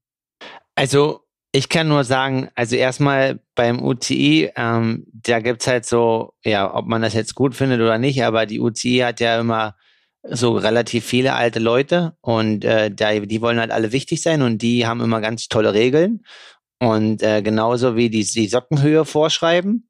[0.76, 6.74] Also, ich kann nur sagen, also erstmal beim UCI, ähm, da gibt's halt so, ja,
[6.74, 9.76] ob man das jetzt gut findet oder nicht, aber die UCI hat ja immer
[10.24, 14.64] so relativ viele alte Leute und äh, da, die wollen halt alle wichtig sein und
[14.64, 16.24] die haben immer ganz tolle Regeln.
[16.80, 19.88] Und äh, genauso wie die, die Sockenhöhe vorschreiben,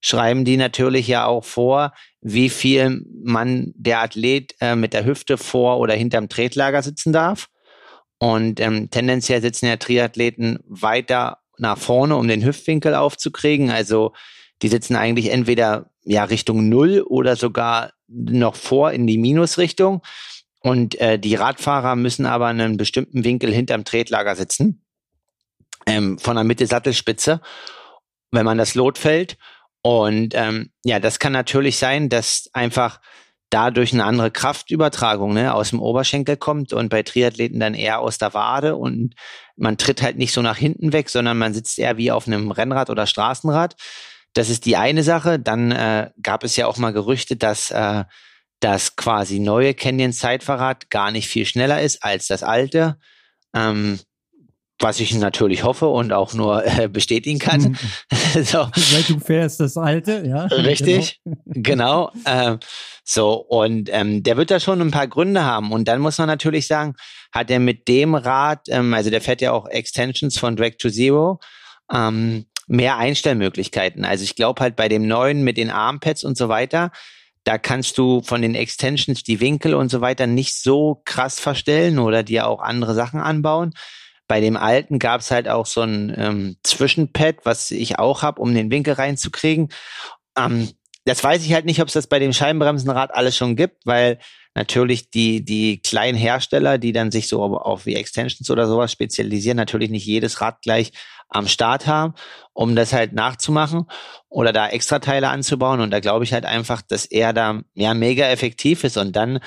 [0.00, 5.38] schreiben die natürlich ja auch vor, wie viel man der Athlet äh, mit der Hüfte
[5.38, 7.48] vor oder hinterm Tretlager sitzen darf.
[8.20, 13.70] Und ähm, tendenziell sitzen ja Triathleten weiter nach vorne, um den Hüftwinkel aufzukriegen.
[13.70, 14.12] Also
[14.62, 20.02] die sitzen eigentlich entweder ja Richtung Null oder sogar noch vor in die Minusrichtung.
[20.60, 24.84] Und äh, die Radfahrer müssen aber einen bestimmten Winkel hinterm Tretlager sitzen,
[25.86, 27.40] ähm, von der Mitte Sattelspitze,
[28.30, 29.38] wenn man das Lot fällt.
[29.80, 33.00] Und ähm, ja, das kann natürlich sein, dass einfach
[33.50, 38.18] dadurch eine andere Kraftübertragung ne, aus dem Oberschenkel kommt und bei Triathleten dann eher aus
[38.18, 39.14] der Wade und
[39.56, 42.50] man tritt halt nicht so nach hinten weg, sondern man sitzt eher wie auf einem
[42.50, 43.74] Rennrad oder Straßenrad.
[44.32, 45.38] Das ist die eine Sache.
[45.38, 48.04] Dann äh, gab es ja auch mal Gerüchte, dass äh,
[48.60, 52.98] das quasi neue Canyon Zeitfahrrad gar nicht viel schneller ist als das alte.
[53.54, 53.98] Ähm,
[54.80, 57.60] was ich natürlich hoffe und auch nur äh, bestätigen kann.
[57.60, 57.76] Mhm.
[58.44, 58.58] so.
[58.58, 60.44] Weil du fährst das alte, ja.
[60.46, 62.10] Richtig, genau.
[62.12, 62.12] genau.
[62.26, 62.58] Ähm,
[63.04, 65.72] so, und ähm, der wird da schon ein paar Gründe haben.
[65.72, 66.94] Und dann muss man natürlich sagen,
[67.32, 70.88] hat er mit dem Rad, ähm, also der fährt ja auch Extensions von Drag to
[70.88, 71.40] Zero,
[71.92, 74.04] ähm, mehr Einstellmöglichkeiten.
[74.04, 76.90] Also ich glaube halt bei dem neuen mit den Armpads und so weiter,
[77.44, 81.98] da kannst du von den Extensions die Winkel und so weiter nicht so krass verstellen
[81.98, 83.72] oder dir auch andere Sachen anbauen.
[84.30, 88.40] Bei dem alten gab es halt auch so ein ähm, Zwischenpad, was ich auch habe,
[88.40, 89.70] um den Winkel reinzukriegen.
[90.38, 90.68] Ähm,
[91.04, 94.20] das weiß ich halt nicht, ob es das bei dem Scheibenbremsenrad alles schon gibt, weil
[94.54, 99.56] natürlich die, die kleinen Hersteller, die dann sich so auf wie Extensions oder sowas spezialisieren,
[99.56, 100.92] natürlich nicht jedes Rad gleich
[101.28, 102.14] am Start haben,
[102.52, 103.86] um das halt nachzumachen
[104.28, 105.80] oder da Extrateile anzubauen.
[105.80, 108.96] Und da glaube ich halt einfach, dass er da ja mega effektiv ist.
[108.96, 109.40] Und dann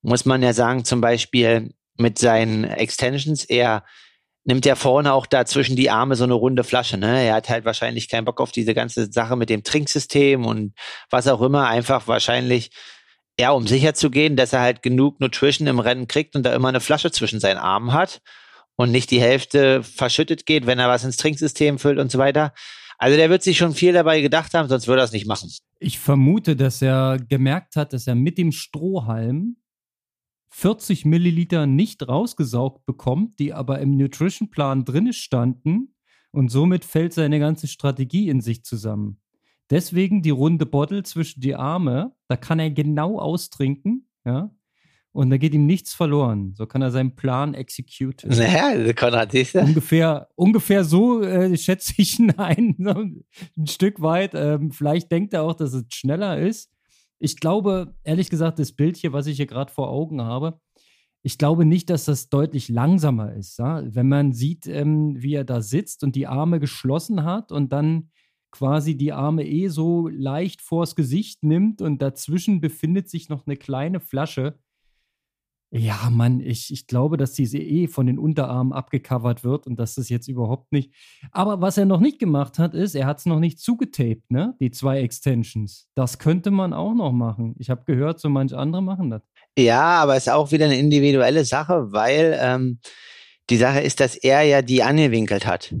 [0.00, 3.84] muss man ja sagen, zum Beispiel mit seinen Extensions, er
[4.44, 6.96] nimmt er vorne auch da zwischen die Arme so eine runde Flasche.
[6.96, 7.24] Ne?
[7.24, 10.74] Er hat halt wahrscheinlich keinen Bock auf diese ganze Sache mit dem Trinksystem und
[11.10, 11.68] was auch immer.
[11.68, 12.70] Einfach wahrscheinlich,
[13.38, 16.54] ja, um sicher zu gehen, dass er halt genug Nutrition im Rennen kriegt und da
[16.54, 18.20] immer eine Flasche zwischen seinen Armen hat.
[18.76, 22.54] und nicht die Hälfte verschüttet geht, wenn er was ins Trinksystem füllt und so weiter.
[22.96, 25.50] Also der wird sich schon viel dabei gedacht haben, sonst würde er es nicht machen.
[25.78, 29.56] Ich vermute, dass er gemerkt hat, dass er mit dem Strohhalm
[30.50, 35.94] 40 Milliliter nicht rausgesaugt bekommt, die aber im Nutrition Plan drin standen
[36.32, 39.20] und somit fällt seine ganze Strategie in sich zusammen.
[39.70, 44.50] Deswegen die runde Bottle zwischen die Arme, da kann er genau austrinken, ja,
[45.12, 46.54] und da geht ihm nichts verloren.
[46.56, 48.30] So kann er seinen Plan executen.
[48.30, 49.60] Naja, Konrad, siehst du?
[49.60, 54.32] Ungefähr, ungefähr so äh, schätze ich ihn ein, so ein Stück weit.
[54.34, 56.70] Ähm, vielleicht denkt er auch, dass es schneller ist.
[57.20, 60.58] Ich glaube, ehrlich gesagt, das Bild hier, was ich hier gerade vor Augen habe,
[61.22, 63.58] ich glaube nicht, dass das deutlich langsamer ist.
[63.58, 63.82] Ja?
[63.84, 68.10] Wenn man sieht, ähm, wie er da sitzt und die Arme geschlossen hat und dann
[68.50, 73.56] quasi die Arme eh so leicht vors Gesicht nimmt und dazwischen befindet sich noch eine
[73.56, 74.58] kleine Flasche
[75.72, 79.94] ja, Mann, ich, ich glaube, dass diese eh von den Unterarmen abgecovert wird und dass
[79.94, 80.92] das jetzt überhaupt nicht.
[81.30, 84.56] Aber was er noch nicht gemacht hat, ist, er hat es noch nicht zugetaped, ne?
[84.60, 85.88] Die zwei Extensions.
[85.94, 87.54] Das könnte man auch noch machen.
[87.58, 89.22] Ich habe gehört, so manche andere machen das.
[89.56, 92.80] Ja, aber es ist auch wieder eine individuelle Sache, weil ähm,
[93.48, 95.72] die Sache ist, dass er ja die angewinkelt hat.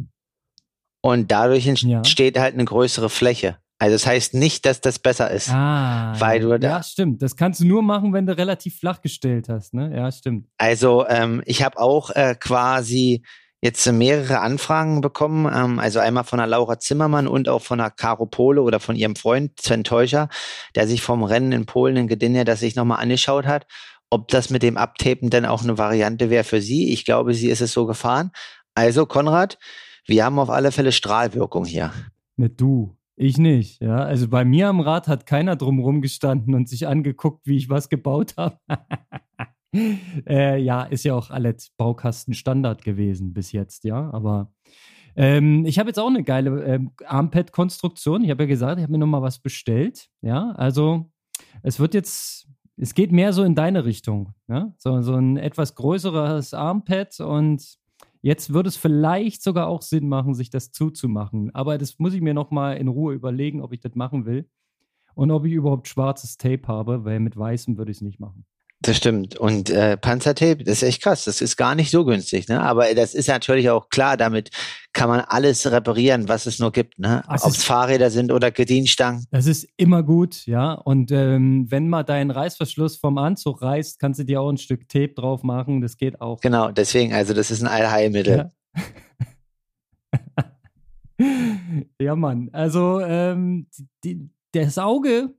[1.02, 2.42] Und dadurch entsteht ja.
[2.42, 3.56] halt eine größere Fläche.
[3.80, 5.48] Also das heißt nicht, dass das besser ist.
[5.48, 7.22] Ah, weil du da ja, stimmt.
[7.22, 9.90] Das kannst du nur machen, wenn du relativ flach gestellt hast, ne?
[9.96, 10.48] Ja, stimmt.
[10.58, 13.22] Also ähm, ich habe auch äh, quasi
[13.62, 17.90] jetzt mehrere Anfragen bekommen, ähm, also einmal von der Laura Zimmermann und auch von der
[17.90, 20.28] Caro Pole oder von ihrem Freund Sven Teucher,
[20.74, 23.66] der sich vom Rennen in Polen in Gdynia das sich nochmal angeschaut hat,
[24.10, 26.92] ob das mit dem Abtapen denn auch eine Variante wäre für sie.
[26.92, 28.30] Ich glaube, sie ist es so gefahren.
[28.74, 29.58] Also Konrad,
[30.04, 31.94] wir haben auf alle Fälle Strahlwirkung hier.
[32.36, 32.94] Mit du.
[33.22, 33.96] Ich nicht, ja.
[33.96, 37.90] Also bei mir am Rad hat keiner drumherum gestanden und sich angeguckt, wie ich was
[37.90, 38.56] gebaut habe.
[40.26, 44.10] äh, ja, ist ja auch alles Baukastenstandard gewesen bis jetzt, ja.
[44.10, 44.54] Aber
[45.16, 48.24] ähm, ich habe jetzt auch eine geile ähm, Armpad-Konstruktion.
[48.24, 50.52] Ich habe ja gesagt, ich habe mir nochmal was bestellt, ja.
[50.52, 51.10] Also
[51.62, 54.72] es wird jetzt, es geht mehr so in deine Richtung, ja.
[54.78, 57.79] So, so ein etwas größeres Armpad und
[58.22, 61.54] Jetzt würde es vielleicht sogar auch Sinn machen, sich das zuzumachen.
[61.54, 64.48] Aber das muss ich mir nochmal in Ruhe überlegen, ob ich das machen will.
[65.14, 68.46] Und ob ich überhaupt schwarzes Tape habe, weil mit weißem würde ich es nicht machen.
[68.82, 69.36] Das stimmt.
[69.36, 71.24] Und äh, Panzertape, das ist echt krass.
[71.24, 72.62] Das ist gar nicht so günstig, ne?
[72.62, 74.48] Aber das ist natürlich auch klar, damit
[74.94, 77.22] kann man alles reparieren, was es nur gibt, ne?
[77.28, 79.26] Ob es Fahrräder sind oder Gedienstangen.
[79.30, 80.72] Das ist immer gut, ja.
[80.72, 84.88] Und ähm, wenn mal dein Reißverschluss vom Anzug reißt, kannst du dir auch ein Stück
[84.88, 85.82] Tape drauf machen.
[85.82, 86.40] Das geht auch.
[86.40, 88.50] Genau, deswegen, also das ist ein Allheilmittel.
[88.78, 90.44] Ja,
[92.00, 92.48] ja Mann.
[92.52, 93.66] Also ähm,
[94.04, 95.34] die, das Auge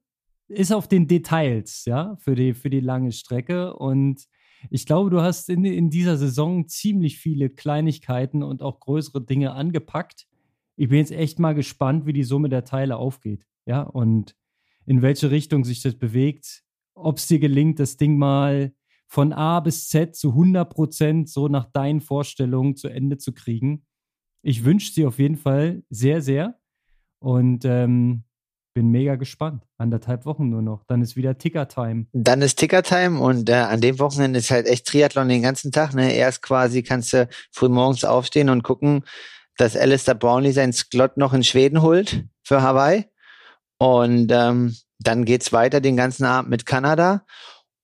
[0.52, 3.74] ist auf den Details, ja, für die, für die lange Strecke.
[3.74, 4.28] Und
[4.70, 9.54] ich glaube, du hast in, in dieser Saison ziemlich viele Kleinigkeiten und auch größere Dinge
[9.54, 10.28] angepackt.
[10.76, 14.36] Ich bin jetzt echt mal gespannt, wie die Summe der Teile aufgeht, ja, und
[14.86, 16.64] in welche Richtung sich das bewegt.
[16.94, 18.74] Ob es dir gelingt, das Ding mal
[19.08, 23.86] von A bis Z zu 100 Prozent so nach deinen Vorstellungen zu Ende zu kriegen.
[24.42, 26.60] Ich wünsche dir auf jeden Fall sehr, sehr.
[27.20, 28.24] Und ähm,
[28.74, 29.64] bin mega gespannt.
[29.78, 30.84] Anderthalb Wochen nur noch.
[30.88, 32.06] Dann ist wieder Ticker-Time.
[32.14, 35.94] Dann ist Ticker-Time und äh, an dem Wochenende ist halt echt Triathlon den ganzen Tag.
[35.94, 36.14] Ne?
[36.14, 39.04] Erst quasi kannst du früh morgens aufstehen und gucken,
[39.58, 43.06] dass Alistair Brownlee sein Sklot noch in Schweden holt für Hawaii.
[43.78, 47.26] Und ähm, dann geht's weiter den ganzen Abend mit Kanada.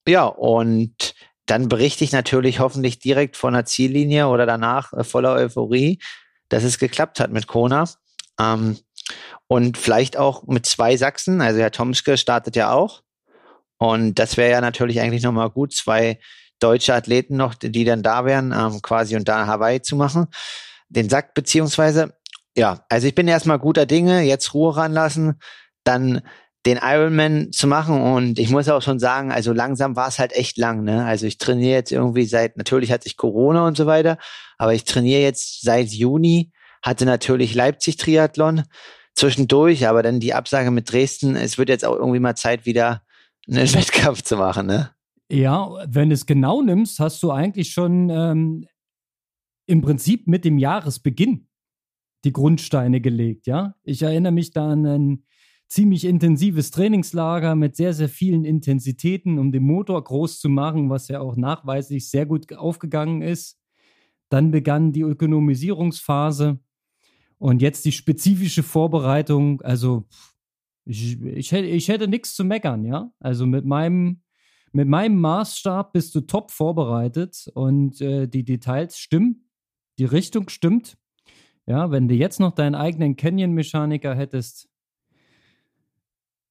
[0.08, 1.16] Ja, und
[1.48, 6.00] dann berichte ich natürlich hoffentlich direkt von der Ziellinie oder danach äh, voller Euphorie,
[6.50, 7.86] dass es geklappt hat mit Kona.
[8.40, 8.78] Ähm,
[9.48, 11.42] und vielleicht auch mit zwei Sachsen.
[11.42, 13.04] Also Herr Tomske startet ja auch.
[13.78, 16.20] Und das wäre ja natürlich eigentlich nochmal gut, zwei
[16.60, 20.28] deutsche Athleten noch, die dann da wären, ähm, quasi und da Hawaii zu machen.
[20.90, 22.14] Den Sack beziehungsweise,
[22.56, 25.40] ja, also ich bin erstmal guter Dinge, jetzt Ruhe ranlassen,
[25.84, 26.22] dann
[26.66, 30.34] den Ironman zu machen und ich muss auch schon sagen, also langsam war es halt
[30.34, 31.06] echt lang, ne?
[31.06, 34.18] Also ich trainiere jetzt irgendwie seit, natürlich hatte ich Corona und so weiter,
[34.58, 38.64] aber ich trainiere jetzt seit Juni, hatte natürlich Leipzig Triathlon,
[39.18, 43.02] zwischendurch, aber dann die Absage mit Dresden, es wird jetzt auch irgendwie mal Zeit, wieder
[43.48, 44.92] einen Wettkampf zu machen, ne?
[45.30, 48.66] Ja, wenn du es genau nimmst, hast du eigentlich schon ähm,
[49.66, 51.48] im Prinzip mit dem Jahresbeginn
[52.24, 53.76] die Grundsteine gelegt, ja.
[53.84, 55.24] Ich erinnere mich da an ein
[55.68, 61.10] ziemlich intensives Trainingslager mit sehr, sehr vielen Intensitäten, um den Motor groß zu machen, was
[61.10, 63.60] ja auch nachweislich sehr gut aufgegangen ist.
[64.30, 66.60] Dann begann die Ökonomisierungsphase
[67.40, 70.06] und jetzt die spezifische Vorbereitung, also
[70.86, 73.12] ich, ich, hätte, ich hätte nichts zu meckern, ja.
[73.20, 74.22] Also mit meinem,
[74.72, 79.50] mit meinem Maßstab bist du top vorbereitet und äh, die Details stimmen.
[80.00, 80.98] die Richtung stimmt.
[81.66, 84.70] Ja, wenn du jetzt noch deinen eigenen Canyon-Mechaniker hättest.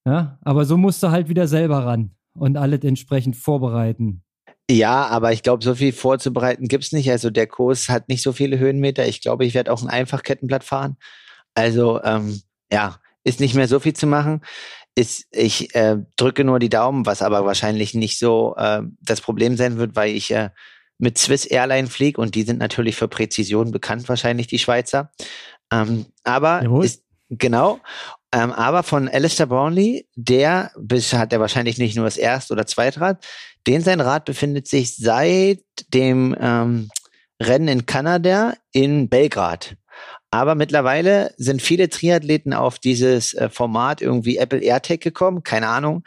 [0.05, 4.23] Ja, aber so musst du halt wieder selber ran und alles entsprechend vorbereiten.
[4.69, 7.09] Ja, aber ich glaube, so viel vorzubereiten gibt's nicht.
[7.09, 9.07] Also der Kurs hat nicht so viele Höhenmeter.
[9.07, 10.97] Ich glaube, ich werde auch ein Einfachkettenblatt fahren.
[11.55, 14.41] Also ähm, ja, ist nicht mehr so viel zu machen.
[14.93, 19.55] Ist, ich äh, drücke nur die Daumen, was aber wahrscheinlich nicht so äh, das Problem
[19.55, 20.49] sein wird, weil ich äh,
[20.97, 25.11] mit Swiss Airline fliege und die sind natürlich für Präzision bekannt, wahrscheinlich die Schweizer.
[25.71, 26.85] Ähm, aber Jawohl.
[26.85, 27.79] ist, genau.
[28.33, 32.65] Ähm, aber von Alistair Brownlee, der bis hat er wahrscheinlich nicht nur das Erst- oder
[32.67, 33.25] Zweitrad,
[33.67, 35.61] den sein Rad befindet sich seit
[35.93, 36.89] dem ähm,
[37.41, 39.75] Rennen in Kanada in Belgrad.
[40.29, 45.43] Aber mittlerweile sind viele Triathleten auf dieses äh, Format irgendwie Apple AirTag gekommen.
[45.43, 46.03] Keine Ahnung.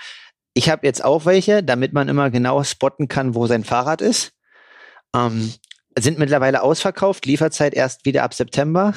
[0.53, 4.33] Ich habe jetzt auch welche, damit man immer genau spotten kann, wo sein Fahrrad ist.
[5.15, 5.53] Ähm,
[5.99, 8.95] sind mittlerweile ausverkauft, Lieferzeit erst wieder ab September.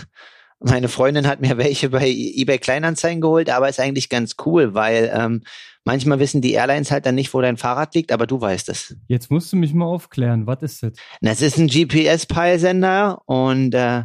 [0.64, 5.12] Meine Freundin hat mir welche bei eBay Kleinanzeigen geholt, aber ist eigentlich ganz cool, weil
[5.14, 5.44] ähm,
[5.84, 8.96] manchmal wissen die Airlines halt dann nicht, wo dein Fahrrad liegt, aber du weißt es.
[9.08, 10.94] Jetzt musst du mich mal aufklären, was ist das?
[11.22, 14.04] Das ist ein GPS-Peilsender und äh,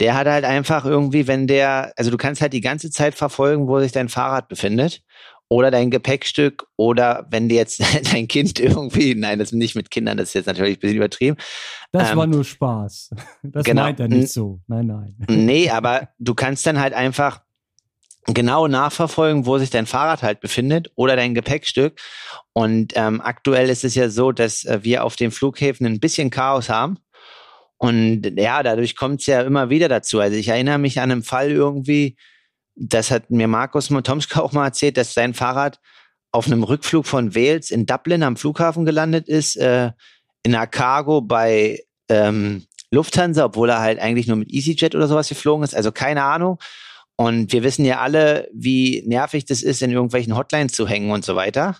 [0.00, 3.68] der hat halt einfach irgendwie, wenn der, also du kannst halt die ganze Zeit verfolgen,
[3.68, 5.02] wo sich dein Fahrrad befindet
[5.50, 7.82] oder dein Gepäckstück oder wenn dir jetzt
[8.12, 10.96] dein Kind irgendwie, nein, das ist nicht mit Kindern, das ist jetzt natürlich ein bisschen
[10.96, 11.36] übertrieben.
[11.92, 13.10] Das ähm, war nur Spaß.
[13.42, 14.60] Das genau, meint er nicht so.
[14.68, 15.16] Nein, nein.
[15.28, 17.40] Nee, aber du kannst dann halt einfach
[18.26, 22.00] genau nachverfolgen, wo sich dein Fahrrad halt befindet oder dein Gepäckstück.
[22.52, 26.30] Und ähm, aktuell ist es ja so, dass äh, wir auf den Flughäfen ein bisschen
[26.30, 26.98] Chaos haben.
[27.76, 30.20] Und ja, dadurch kommt es ja immer wieder dazu.
[30.20, 32.16] Also ich erinnere mich an einen Fall irgendwie,
[32.80, 35.78] das hat mir Markus Tomska auch mal erzählt, dass sein Fahrrad
[36.32, 39.90] auf einem Rückflug von Wales in Dublin am Flughafen gelandet ist, äh,
[40.42, 45.28] in einer Cargo bei ähm, Lufthansa, obwohl er halt eigentlich nur mit EasyJet oder sowas
[45.28, 45.74] geflogen ist.
[45.74, 46.58] Also keine Ahnung.
[47.16, 51.22] Und wir wissen ja alle, wie nervig das ist, in irgendwelchen Hotlines zu hängen und
[51.22, 51.76] so weiter.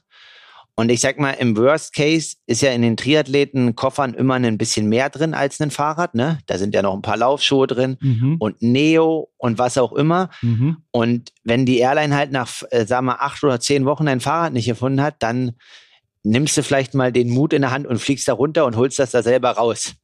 [0.80, 4.88] Und ich sag mal, im Worst Case ist ja in den Triathleten-Koffern immer ein bisschen
[4.88, 6.38] mehr drin als ein Fahrrad, ne?
[6.46, 8.36] Da sind ja noch ein paar Laufschuhe drin mhm.
[8.38, 10.30] und Neo und was auch immer.
[10.40, 10.78] Mhm.
[10.90, 14.54] Und wenn die Airline halt nach, äh, sagen wir, acht oder zehn Wochen ein Fahrrad
[14.54, 15.52] nicht gefunden hat, dann
[16.22, 18.98] nimmst du vielleicht mal den Mut in der Hand und fliegst da runter und holst
[18.98, 19.96] das da selber raus.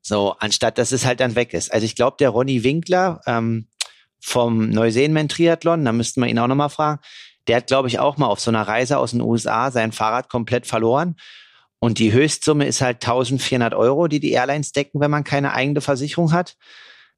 [0.00, 1.72] So, anstatt dass es halt dann weg ist.
[1.72, 3.66] Also ich glaube, der Ronny Winkler ähm,
[4.20, 7.00] vom Neuseenman Triathlon, da müssten wir ihn auch nochmal fragen,
[7.50, 10.28] der hat, glaube ich, auch mal auf so einer Reise aus den USA sein Fahrrad
[10.28, 11.16] komplett verloren.
[11.80, 15.80] Und die Höchstsumme ist halt 1400 Euro, die die Airlines decken, wenn man keine eigene
[15.80, 16.56] Versicherung hat.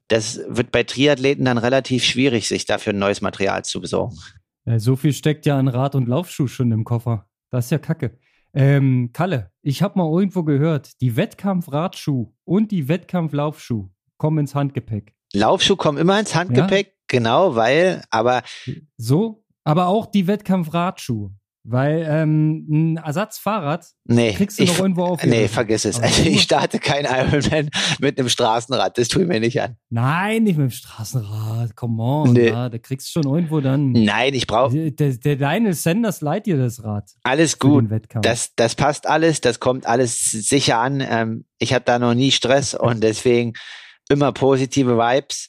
[0.09, 4.16] Das wird bei Triathleten dann relativ schwierig, sich dafür ein neues Material zu besorgen.
[4.64, 7.27] Ja, so viel steckt ja an Rad- und Laufschuh schon im Koffer.
[7.51, 8.18] Das ist ja kacke.
[8.55, 15.12] Ähm, Kalle, ich habe mal irgendwo gehört, die Wettkampf-Radschuh und die Wettkampf-Laufschuh kommen ins Handgepäck.
[15.35, 16.92] Laufschuh kommen immer ins Handgepäck, ja?
[17.07, 18.42] genau, weil, aber.
[18.97, 21.33] So aber auch die Wettkampf-Radschuhe.
[21.64, 25.25] Weil ähm, ein Ersatzfahrrad nee, kriegst du ich, noch irgendwo auf.
[25.25, 26.01] Nee, vergiss es.
[26.01, 27.70] Also ich starte kein Ironman
[28.01, 28.98] mit einem Straßenrad.
[28.98, 29.77] Das tue ich mir nicht an.
[29.88, 31.77] Nein, nicht mit dem Straßenrad.
[31.77, 32.33] Come on.
[32.33, 32.48] Nee.
[32.48, 33.92] Ja, da kriegst du schon irgendwo dann.
[33.92, 34.90] Nein, ich brauche.
[34.90, 37.09] Der, der, deine Senders leiht dir das Rad.
[37.22, 37.88] Alles gut.
[38.22, 39.40] Das, das passt alles.
[39.40, 41.01] Das kommt alles sicher an.
[41.01, 43.53] Ähm, ich hatte da noch nie Stress und deswegen
[44.09, 45.48] immer positive Vibes.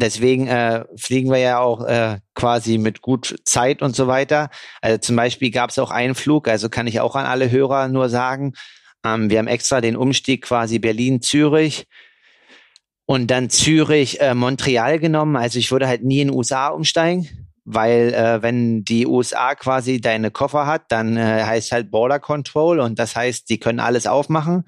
[0.00, 4.50] Deswegen äh, fliegen wir ja auch äh, quasi mit gut Zeit und so weiter.
[4.80, 7.88] Also zum Beispiel gab es auch einen Flug, also kann ich auch an alle Hörer
[7.88, 8.54] nur sagen,
[9.04, 11.86] ähm, wir haben extra den Umstieg quasi Berlin-Zürich
[13.06, 15.36] und dann Zürich-Montreal äh, genommen.
[15.36, 20.30] Also ich würde halt nie in USA umsteigen, weil äh, wenn die USA quasi deine
[20.30, 24.64] Koffer hat, dann äh, heißt halt Border Control und das heißt, die können alles aufmachen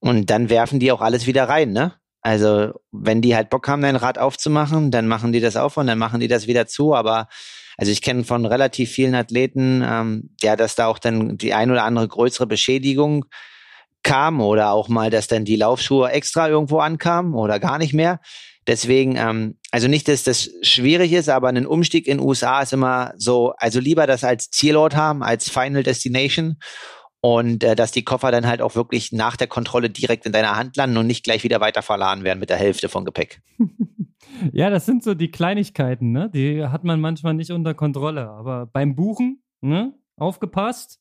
[0.00, 1.94] und dann werfen die auch alles wieder rein, ne?
[2.22, 5.88] Also wenn die halt Bock haben, dein Rad aufzumachen, dann machen die das auf und
[5.88, 6.94] dann machen die das wieder zu.
[6.94, 7.28] Aber
[7.76, 11.70] also ich kenne von relativ vielen Athleten, ähm, ja, dass da auch dann die ein
[11.70, 13.24] oder andere größere Beschädigung
[14.02, 18.20] kam oder auch mal, dass dann die Laufschuhe extra irgendwo ankamen oder gar nicht mehr.
[18.66, 23.12] Deswegen, ähm, also nicht, dass das schwierig ist, aber ein Umstieg in USA ist immer
[23.16, 26.58] so, also lieber das als Zielort haben, als Final Destination
[27.24, 30.56] und äh, dass die Koffer dann halt auch wirklich nach der Kontrolle direkt in deiner
[30.56, 33.40] Hand landen und nicht gleich wieder weiter verladen werden mit der Hälfte von Gepäck.
[34.52, 36.28] ja, das sind so die Kleinigkeiten, ne?
[36.28, 38.28] Die hat man manchmal nicht unter Kontrolle.
[38.28, 39.94] Aber beim Buchen, ne?
[40.16, 41.00] Aufgepasst.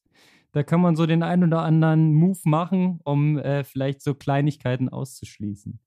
[0.51, 4.89] Da kann man so den einen oder anderen Move machen, um äh, vielleicht so Kleinigkeiten
[4.89, 5.79] auszuschließen.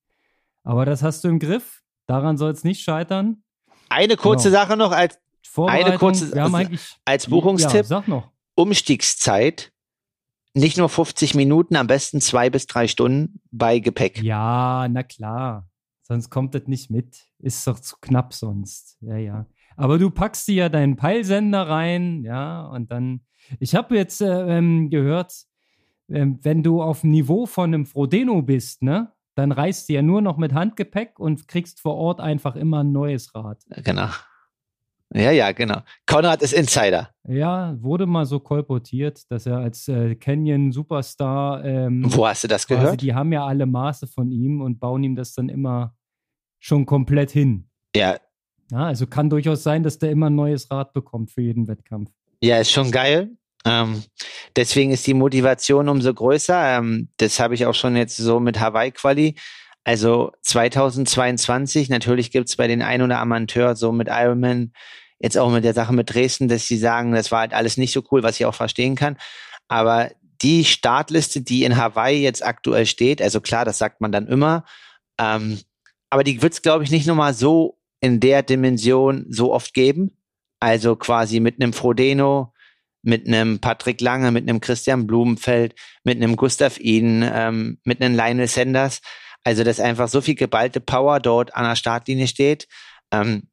[0.64, 1.82] Aber das hast du im Griff.
[2.06, 3.44] Daran soll es nicht scheitern.
[3.88, 4.62] Eine kurze genau.
[4.62, 5.20] Sache noch als
[5.56, 6.32] eine kurze
[7.04, 7.74] als Buchungstipp.
[7.74, 8.30] Ja, sag noch.
[8.56, 9.73] Umstiegszeit
[10.54, 14.22] nicht nur 50 Minuten, am besten zwei bis drei Stunden bei Gepäck.
[14.22, 15.68] Ja, na klar.
[16.02, 17.26] Sonst kommt das nicht mit.
[17.38, 18.98] Ist doch zu knapp sonst.
[19.00, 19.46] Ja, ja.
[19.76, 23.22] Aber du packst dir ja deinen Peilsender rein, ja, und dann.
[23.58, 25.32] Ich habe jetzt äh, ähm, gehört,
[26.08, 30.02] äh, wenn du auf dem Niveau von einem Frodeno bist, ne, dann reist du ja
[30.02, 33.62] nur noch mit Handgepäck und kriegst vor Ort einfach immer ein neues Rad.
[33.82, 34.08] Genau.
[35.14, 35.80] Ja, ja, genau.
[36.06, 37.10] Konrad ist Insider.
[37.28, 41.64] Ja, wurde mal so kolportiert, dass er als äh, Canyon Superstar.
[41.64, 43.00] Ähm, Wo hast du das gehört?
[43.00, 45.94] Die haben ja alle Maße von ihm und bauen ihm das dann immer
[46.58, 47.68] schon komplett hin.
[47.94, 48.18] Ja.
[48.72, 52.10] Ja, also kann durchaus sein, dass der immer ein neues Rad bekommt für jeden Wettkampf.
[52.42, 53.30] Ja, ist schon geil.
[53.64, 54.02] Ähm,
[54.56, 56.78] deswegen ist die Motivation umso größer.
[56.78, 59.36] Ähm, das habe ich auch schon jetzt so mit Hawaii-Quali.
[59.84, 64.72] Also 2022, natürlich gibt es bei den ein oder Amateur so mit Ironman,
[65.18, 67.92] jetzt auch mit der Sache mit Dresden, dass sie sagen, das war halt alles nicht
[67.92, 69.16] so cool, was ich auch verstehen kann.
[69.68, 70.10] Aber
[70.42, 74.64] die Startliste, die in Hawaii jetzt aktuell steht, also klar, das sagt man dann immer,
[75.18, 75.60] ähm,
[76.10, 80.16] aber die wird es, glaube ich, nicht nochmal so in der Dimension so oft geben.
[80.60, 82.52] Also quasi mit einem Frodeno,
[83.02, 88.14] mit einem Patrick Lange, mit einem Christian Blumenfeld, mit einem Gustav Iden, ähm, mit einem
[88.14, 89.00] Lionel Sanders.
[89.42, 92.66] Also, dass einfach so viel geballte Power dort an der Startlinie steht.
[93.10, 93.48] Ähm,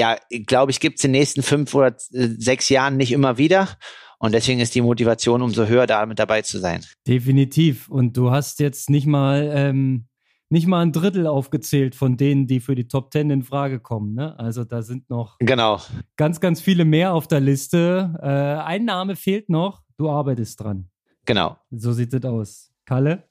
[0.00, 3.68] ja, glaube ich, gibt es in den nächsten fünf oder sechs Jahren nicht immer wieder.
[4.18, 6.84] Und deswegen ist die Motivation umso höher, da mit dabei zu sein.
[7.06, 7.88] Definitiv.
[7.88, 10.06] Und du hast jetzt nicht mal ähm,
[10.50, 14.14] nicht mal ein Drittel aufgezählt von denen, die für die Top Ten in Frage kommen.
[14.14, 14.38] Ne?
[14.38, 15.80] Also da sind noch genau.
[16.16, 18.14] ganz, ganz viele mehr auf der Liste.
[18.20, 19.82] Äh, ein Name fehlt noch.
[19.96, 20.90] Du arbeitest dran.
[21.24, 21.56] Genau.
[21.70, 22.72] So sieht es aus.
[22.84, 23.28] Kalle,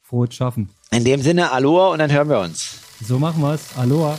[0.00, 0.70] frohes Schaffen.
[0.90, 2.80] In dem Sinne, Aloha und dann hören wir uns.
[3.02, 3.76] So machen wir es.
[3.76, 4.18] Aloha.